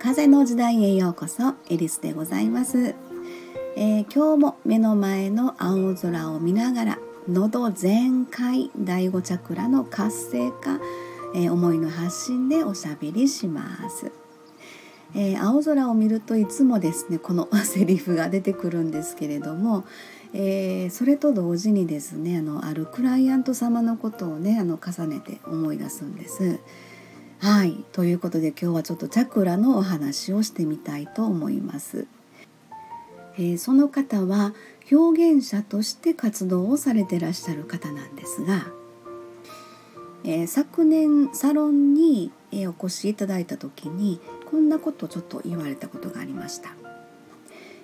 [0.00, 2.96] 風の時代へようこそエリスでございます、
[3.76, 6.98] えー、今日も目の前の青空を見ながら
[7.28, 10.80] 喉全開第五チャクラの活性化、
[11.36, 14.10] えー、思いの発信でおしゃべりします、
[15.14, 19.84] えー、青空を見るといつもですねこの セリフが出てくるんですけれども、
[20.32, 26.60] えー、それと同時にですねあのあるクライアント様のことをねあの重ねて思い出すんです。
[27.38, 32.06] はいということで今日はちょっとチャクラのお話をしてみたいと思います。
[33.38, 34.52] えー、その方は
[34.92, 38.66] 表現者として活動をされてらっしゃる方なんですが、
[40.24, 44.20] えー、昨年サロンに、えお越しいただいた時に
[44.50, 46.70] こんなことをちょっと言われたことがありました。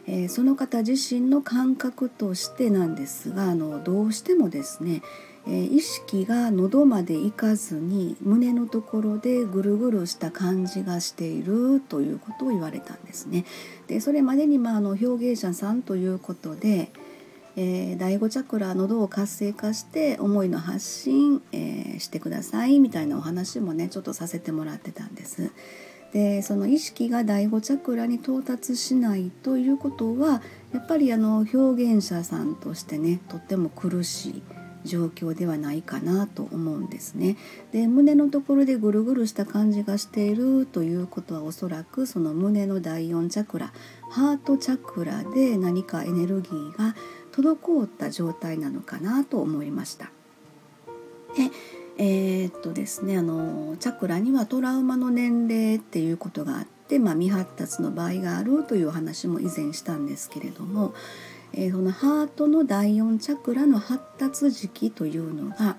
[0.08, 5.02] えー、その方自身の感覚としてなんですがあのどうしてもですね、
[5.48, 13.44] え、意識が喉まで行かずに胸のところでぐるぐるした感じがしているということを言われたんですね。
[13.86, 16.90] でそれまでに、まあ、あの表現者さんということで、
[17.56, 25.50] えー、第5チャクラ喉を活性化して思いの発信、えー、してくださいみたいなお話もねちょっとさせてもらってたんです。
[26.12, 30.40] でその意識が第5チャクラに到達しないということは
[30.72, 34.42] やっぱりあの表現者さんとしてねとっても苦しい
[34.86, 37.36] 状況ではないかなと思うんですね。
[37.72, 43.72] で胸のところでぐるぐるした感じがしているということはおそらくその胸の第4チャクラ
[44.08, 46.94] ハートチャクラで何かエネルギーが
[47.36, 50.10] 滞った状態なのかなと思いました。
[51.36, 51.50] で
[51.98, 60.94] えー、っとですねあのチャクラにはトラウマの年齢っていうことがあって、まあ、未発達の場合があるという話も以前したんですけれども、
[61.54, 65.76] えー、そのハートの第4チャクラの発達時期というのが、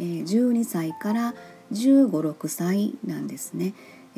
[0.00, 1.34] えー、12歳から
[1.72, 3.74] 1 5 6歳なんですね。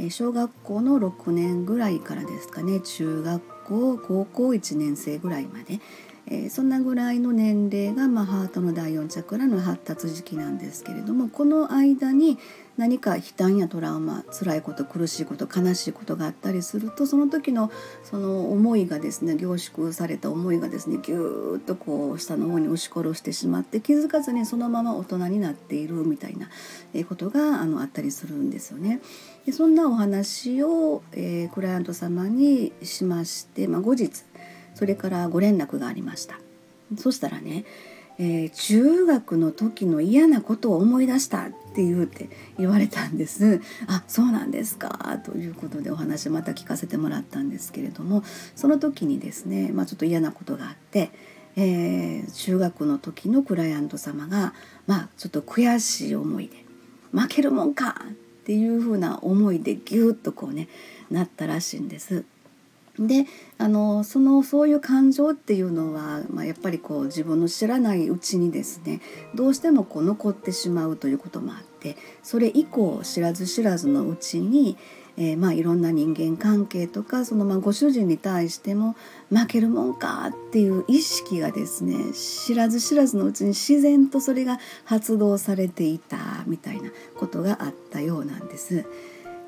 [0.08, 5.80] 小学校の6年ぐらいからですかね中学校高校1年生ぐらいまで、
[6.26, 12.38] えー、そんなぐらいの年齢が、まあ、ハートの第4チャクラの発達時期なんですけれどもこの間に
[12.76, 17.70] 何か悲嘆やトラウマ辛いこと苦しいこと悲しいことがあったりするとその時の
[18.02, 26.48] その思いがですね凝縮された思いがですねぎゅーっとこう下の方に押し殺してしまって気づかずにそのまま大人になっているみたいな
[27.04, 29.00] ことがあのあったりするんですよね。
[29.44, 34.24] でそんなお話を、えー、クライアント様にしまして、まあ、後日
[34.74, 36.38] それからご連絡がありました。
[36.96, 37.64] そしたらね、
[38.18, 42.28] えー、中学の時の嫌なことを思い出したって言うて
[42.58, 43.62] 言われたんです。
[43.86, 45.18] あそうなんですか？
[45.24, 48.22] ということでお話また聞かせてもらったんですけれども
[48.54, 51.10] その時にですね、まあ、ちょっと嫌なことがあって、
[51.56, 54.52] えー、中学の時のクライアント様が
[54.86, 56.64] まあちょっと悔しい思いで
[57.12, 60.68] 負けるもんかっていうふうな思いでギュッとこうね
[61.10, 62.24] なったらしいんです。
[63.06, 63.26] で
[63.58, 69.00] あのそのそういう感情っていうのは、まあ、やっぱりこう自分の知らないうちにですね
[69.34, 74.76] どうしてもこう残ってしまうということもあってそれ以降知らず知らずのうちに、
[75.16, 78.96] えー、まあいろんな人間関係とかそのまあご主人に対しても
[79.30, 88.84] 負けるもんかっていう意識がですね知らず知らずのうちに自然とそれが発動されていたみたいなことがあったようなんです。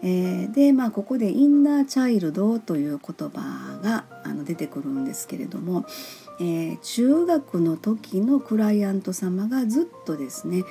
[0.06, 5.86] えー、でまあここでインナーチャイルドという言葉があの出てくるんですけれども、
[6.40, 10.64] えー、中学の時のクライアント様がずっとですね、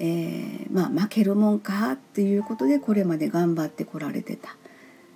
[0.00, 4.56] えー、まあ、負けるもんかっていうことでこれまで頑張ってこられてた。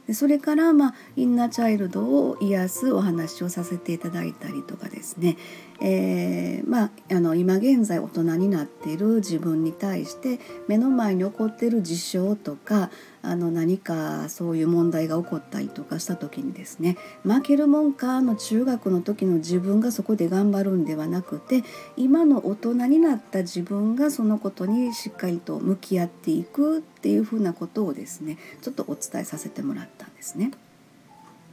[0.06, 5.37] でそれから、まあ、インナーチャイルドを癒すお話をさせていただいたりとかですね、
[5.81, 12.91] えー、まあ、あの今現在大人になっている自分に対して目の前に起こっている事象とか
[13.25, 16.98] あの何かそういう問題が起こったりとかした時にですね。
[17.22, 21.64] 負けるもんかの中学の時の自分がそこで頑張るんではなくて
[21.97, 30.53] 今の大人になった自分がそのことにしっかりと向き合っていくっていうふうなことをですねちょっとお伝えさせてもらったですね。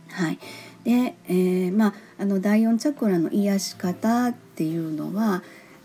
[0.09, 0.39] はい
[0.83, 5.43] でえー、まあ、あの第4チャクラの癒し方っていうのは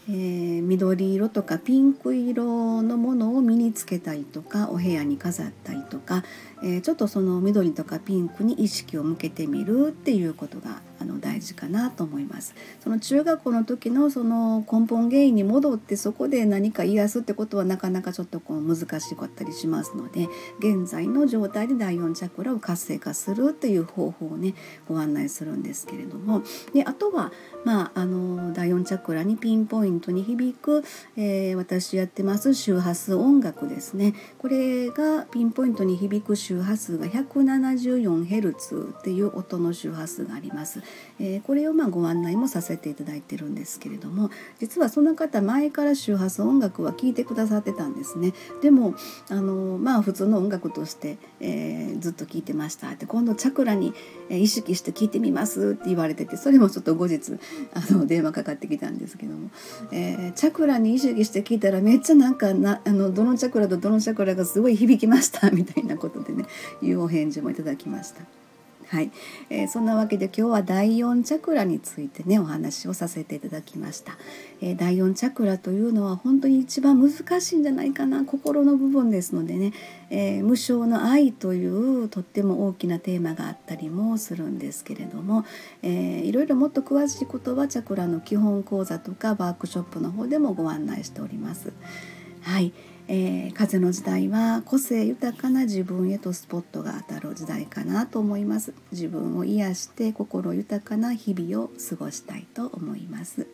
[0.08, 6.22] えー、緑色とかピンク色のものを身につけたりとかお部屋に飾ったりとか、
[6.62, 12.54] えー、ちょっとその緑とかピンクに意識を向けてみるっていうことがあの大事かなと思います。
[12.80, 24.54] その中学校の時のその根本原因に戻ってそこで何か癒すってことはなかなかちょっとこう難しかったりしますので現在の状態で第4チャクラを活性化するっていう方法をね
[24.88, 26.42] ご案内するんですけれども
[26.72, 27.32] であとは
[27.64, 30.84] まああの第4チャクラにピンポイントに響く、
[31.16, 40.80] えー、私やってます周波数音楽ですねこれがピンポイントに響く周波数が 174Hz っていう音の周波数があります。
[41.18, 48.32] えー、これをまあご案内もさせていただいてるんですけれども実はその方前から周波数音楽は聴いてくださってたんですね。
[48.62, 48.94] でも
[49.28, 53.92] あのまあ普通の音楽として、えー、ずっと聴いてましたって今度チャクラに
[54.30, 57.32] 意識して聴いてみますって言われててそれもちょっと後日
[57.74, 59.50] あの電話かかってきたんですけども、
[59.90, 66.46] えー、チャクラに意識して聴いたらめっちゃなんかなあのどのチャクラとどのチャクラがすごい響きましたみたいなことでね
[66.82, 68.22] いうお返事もいただきました。
[68.88, 69.10] はい、
[69.50, 74.16] えー、そんなわけで今日は第4チャクラについてねお話をさせていただきました、
[74.60, 79.72] えー、第4チャクラというのは本当に一番難しいんじゃないかな心の部分ですのでね、
[80.10, 85.44] えー、無償の愛というとっても大きなテーマがあったりもするんですけれども、
[85.82, 91.72] えー、いろいろもっと詳しいことはチャクラの基本講座とかワークショップの方でもご案内しております。
[92.42, 92.72] はい、
[93.08, 98.74] えー、風の時代は個性豊かな自分へとスポットが当たる時代かなと思います。
[98.92, 103.46] 自分を癒して心豊かな日々を過ごしたいと思います。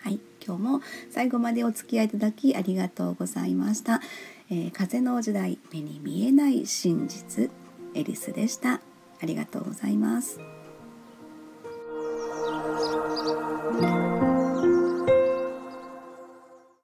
[0.00, 4.02] はい今日も最後までお付き合いいただきありがとうございました、
[4.50, 7.50] えー、風の時代目に見えない真実
[7.94, 8.82] エリスでした。
[9.22, 10.38] ありがとうございます。